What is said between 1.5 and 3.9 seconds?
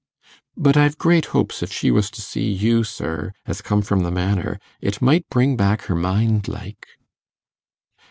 if she was to see you, sir, as come